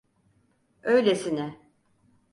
[0.83, 1.59] Öylesine…